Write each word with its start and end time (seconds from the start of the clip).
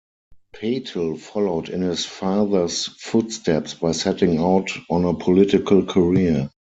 Patel 0.53 1.15
followed 1.15 1.69
in 1.69 1.83
his 1.83 2.05
father's 2.07 2.85
footsteps 2.87 3.75
by 3.75 3.91
setting 3.91 4.39
out 4.39 4.71
on 4.89 5.05
a 5.05 5.13
political 5.13 5.85
career. 5.85 6.49